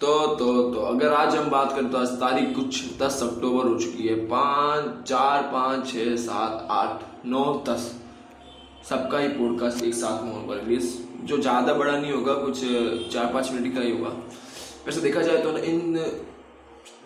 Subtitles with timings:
[0.00, 3.78] तो तो तो। अगर आज हम बात करें तो आज तारीख कुछ दस अक्टूबर हो
[3.78, 7.90] चुकी है। पाँच, चार, पाँच छः सात, आठ, नौ, दस।
[8.88, 12.60] सबका ही पॉडकास्ट एक साथ में होगा रिलीज़ जो ज़्यादा बड़ा नहीं होगा, कुछ
[13.12, 14.08] चार, पाँच मिनट का ही होगा।
[14.86, 15.98] वैसे देखा जाए तो ना, इन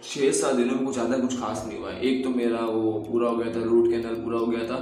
[0.03, 2.93] छः सात दिनों में कुछ ज़्यादा कुछ खास नहीं हुआ है। एक तो मेरा वो
[3.11, 4.79] पूरा हो गया था रूट कैनल पूरा हो गया था।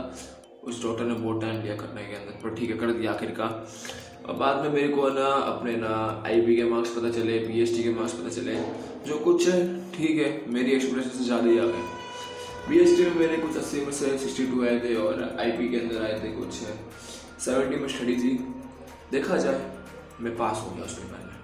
[0.64, 3.30] उस डॉक्टर ने बहुत टाइम लिया करने के अंदर, पर ठीक है, कर दिया आखिर
[3.30, 3.46] का।
[4.30, 5.92] और बाद में मेरे को ना अपने ना
[6.26, 8.54] आई के मार्क्स पता चले पी के मार्क्स पता चले,
[9.06, 9.58] जो कुछ है,
[9.92, 11.82] ठीक है, मेरी एक्सपेक्टेशन से ज़्यादा ही आ गए
[12.68, 16.02] बी में मेरे कुछ अस्सी में से सिक्सटी टू आए थे और आईपी के अंदर
[16.02, 16.52] आए थे कुछ
[17.40, 18.32] सेवेंटी में स्टडी थी।
[19.12, 19.60] देखा जाए,
[20.20, 21.38] मैं पास हो गया उस पेपर में।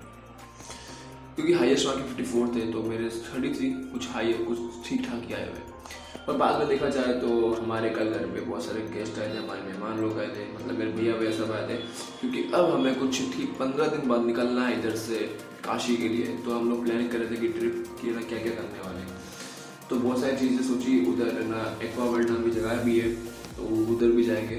[1.36, 5.22] क्योंकि हाईएस्ट मार्क फिफ्टी फोर थे तो मेरे स्टडी थी, कुछ हाई कुछ ठीक ठाक
[5.28, 5.62] ही आए हुए।
[6.28, 9.38] और बाद में देखा जाए तो हमारे कल घर पे बहुत सारे गेस्ट आए थे,
[9.38, 11.76] हमारे मेहमान लोग आए थे मतलब मेरे भैया भैया सब आए थे।
[12.20, 15.16] क्योंकि अब हमें कुछ ठीक पंद्रह दिन बाद निकलना है इधर से
[15.64, 18.38] काशी के लिए। तो हम लोग प्लानिंग कर रहे थे कि ट्रिप की ना क्या
[18.38, 19.04] क्या करने वाले
[19.88, 23.10] तो बहुत सारी चीज़ें सोची, उधर ना एक्वा वर्ल्ड नाम की जगह भी है
[23.56, 23.62] तो
[23.94, 24.56] उधर भी जाएँगे।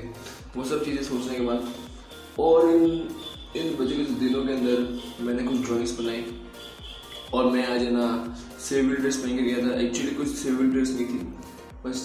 [0.56, 1.68] वो सब चीज़ें सोचने के बाद
[2.40, 2.86] और इन
[3.56, 6.26] इन कुछ दिनों के अंदर मैंने कुछ ड्राइंग्स बनाई।
[7.34, 8.08] और मैं आज है ना
[8.59, 11.20] सिविल ड्रेस पहन के गया था। एक्चुअली कुछ सिविल ड्रेस नहीं थी।
[11.86, 12.02] बस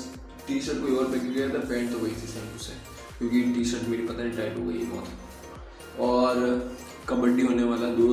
[0.46, 2.72] टी शर्ट कोई और पहन के गया था पैंट तो वही थी सेम से
[3.18, 6.34] क्योंकि टी शर्ट मेरी, पता नहीं टाइट हो गई बहुत। और
[7.08, 8.06] कबड्डी होने वाला, दो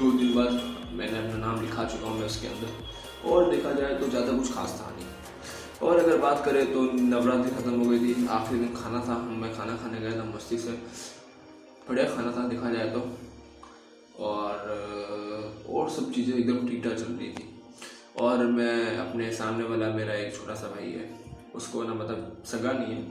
[0.00, 0.52] दो दिन बाद
[0.98, 4.52] मैंने अपना नाम लिखा चुका हूँ मैं उसके अंदर। और देखा जाए तो ज़्यादा कुछ
[4.54, 5.06] खास था नहीं।
[5.82, 9.52] और अगर बात करें तो नवरात्रि ख़त्म हो गई थी, आखिरी दिन खाना था, मैं
[9.56, 10.70] खाना खाने गया था मस्ती से।
[11.88, 13.00] बढ़िया खाना था, देखा जाए तो।
[14.24, 17.52] और और सब चीज़ें एकदम ठाक चल रही थी।
[18.36, 21.04] और मैं अपने सामने वाला मेरा एक छोटा सा भाई है,
[21.54, 23.02] उसको ना मतलब सगा नहीं है।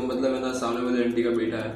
[0.00, 1.70] मतलब है ना, सामने वाले आंटी का बेटा है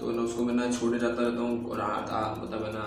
[0.00, 2.84] तो ना उसको मैं ना छोड़ने जाता रहता हूँ और आता मतलब है ना,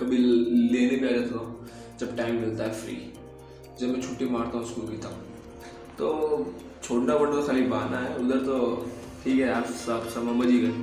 [0.00, 1.68] कभी लेने भी आ जाता हूँ,
[2.00, 2.96] जब टाइम मिलता है फ्री
[3.80, 5.14] जब मैं छुट्टी मारता हूँ स्कूल की तब।
[5.98, 6.08] तो
[6.82, 8.86] छोड़ना पड़ता तो खाली बहाना है, उधर तो
[9.24, 10.74] ठीक है आप सब समझ ही गए।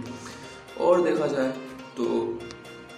[0.82, 1.50] और देखा जाए
[1.98, 2.06] तो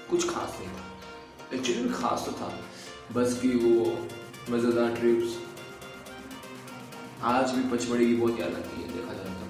[0.10, 2.50] कुछ खास नहीं था। एक्चुअली खास तो था।
[3.12, 3.86] बस की वो
[4.50, 5.38] मज़ेदार ट्रिप्स
[7.24, 9.46] आज भी पचमढ़ी की बहुत याद आती है, देखा जाए तो।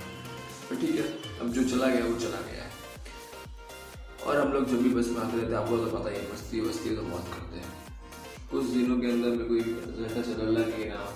[0.70, 1.06] पर ठीक है,
[1.42, 2.72] अब जो चला गया, वो चला गया है।
[4.26, 6.62] और हम लोग जब भी बस में आते रहते हैं, आपको तो पता ही मस्ती,
[6.62, 7.72] वस्ती तो बहुत करते हैं।
[8.52, 9.60] कुछ दिनों के अंदर में कोई
[10.06, 11.08] ऐसा चल रहा है ना,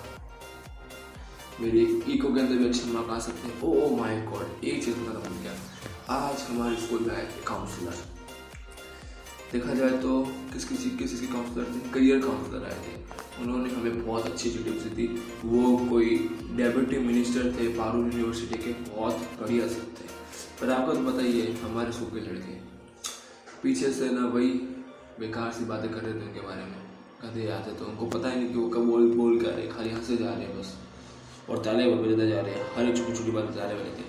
[1.60, 1.82] मेरी
[2.12, 5.28] इको के अंदर भी अच्छे मार्क आ सकते हैं। ओ माय गॉड एक चीज़ पता
[5.28, 5.52] भूल गया
[6.16, 7.96] आज हमारे स्कूल में आए थे काउंसलर
[9.52, 10.22] देखा जाए तो
[10.52, 11.90] किस किसी किस किस काउंसलर थे?
[11.90, 12.94] करियर काउंसलर आए थे।
[13.42, 15.06] उन्होंने हमें बहुत अच्छी अच्छी टिप्स दी।
[15.44, 16.16] वो कोई
[16.52, 20.08] डेप्यूटी मिनिस्टर थे पारू यूनिवर्सिटी के बहुत बढ़िया सब थे।
[20.60, 22.54] पर आपको तो बताइए हमारे स्कूल के लड़के।
[23.62, 24.50] पीछे से ना वही
[25.20, 26.76] बेकार सी बातें कर रहे थे उनके बारे में।
[27.22, 29.90] कदे आते तो उनको पता ही नहीं कि वो कब बोल बोल कर रहे खाली
[29.90, 30.76] हंसे जा रहे हैं बस।
[31.50, 34.04] और ताले बजाते जा रहे हैं। हर एक छोटी छोटी बातें ताले बजाते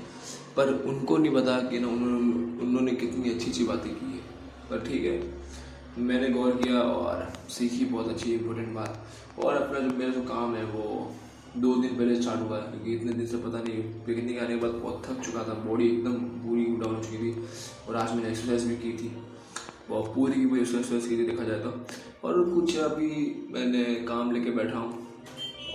[0.57, 4.19] पर उनको नहीं पता कि ना उन्होंने उन्होंने कितनी अच्छी अच्छी बातें की है।
[4.69, 9.95] पर ठीक है। मैंने गौर किया और सीखी, बहुत अच्छी इम्पोर्टेंट बात। और अपना जो
[9.97, 11.15] मेरा जो काम है, वो
[11.57, 14.55] दो दिन पहले स्टार्ट हुआ है, क्योंकि इतने दिन से पता नहीं पिकनिक आने के
[14.55, 16.13] बाद बहुत थक चुका था। बॉडी एकदम
[16.43, 17.47] पूरी डाउन हो चुकी थी
[17.87, 19.11] और आज मैंने एक्सरसाइज भी की थी।
[19.91, 23.11] और पूरी की पूरी एक्सरसाइज की थी, देखा जाए तो। और कुछ अभी
[23.51, 25.07] मैंने काम लेके बैठा हूँ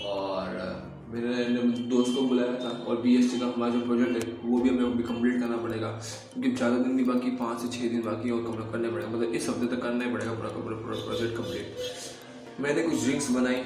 [0.06, 4.36] और मैंने दोस्त को बुलाया था और बी एस टी का हमारा जो प्रोजेक्ट है,
[4.44, 5.88] वो भी हमें अभी कंप्लीट करना पड़ेगा।
[6.32, 9.34] क्योंकि ज़्यादा दिन नहीं बाकी, पाँच से छः दिन बाकी और कंप्लीट करना पड़ेगा। मतलब
[9.34, 13.62] इस हफ़्ते तक करना ही पड़ेगा पूरा पूरा पूरा प्रोजेक्ट कंप्लीट मैंने कुछ ड्रिंक्स बनाई।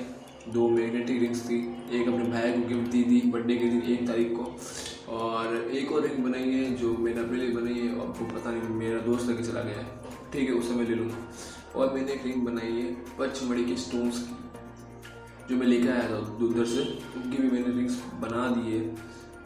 [0.49, 1.57] दो मैग्नेटिक रिंग्स थी।
[1.93, 4.45] एक अपने भाई को गिफ्ट दी थी बर्थडे के दिन एक तारीख को।
[5.15, 8.51] और एक और रिंग बनाई है जो मैंने अपने लिए बनाई है। और वो पता
[8.51, 11.17] नहीं, मेरा दोस्त लेके चला गया है। ठीक है, उसे मैं ले लूँगा।
[11.77, 14.35] और मैंने एक रिंग बनाई है, पचमढ़ी के स्टोन्स की।
[15.49, 16.17] जो मैं लेकर आया था
[16.47, 16.83] उधर से,
[17.17, 18.83] उनकी भी मैंने रिंग्स बना दी है।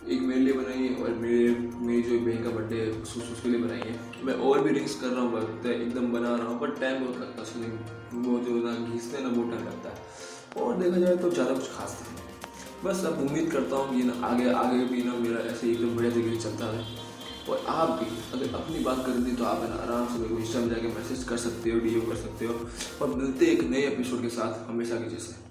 [0.05, 1.49] एक मेरे लिए बनाई है और मेरे,
[1.81, 5.09] मेरी जो बहन का बर्थडे है, उसके लिए बनाई है। मैं और भी रिंग्स कर
[5.09, 8.55] रहा हूँ वक्त एकदम बना रहा हूँ बट टाइम बहुत लगता है उसमें वो जो
[8.65, 9.97] ना घीसते हैं ना बहुत टाइम लगता है।
[10.57, 12.21] और देखा जाए तो ज़्यादा कुछ खास नहीं
[12.85, 16.13] बस अब उम्मीद करता हूँ कि ना आगे आगे भी ना मेरा ऐसे एकदम बढ़िया
[16.13, 16.85] तरीके से चलता है
[17.49, 20.69] और आप भी, अगर अपनी बात करनी तो आप आराम से मेरे को इंस्टा में
[20.69, 22.55] जाके मैसेज कर सकते हो डी कर सकते हो
[23.01, 25.41] और मिलते एक नए एपिसोड के साथ हमेशा की जैसे।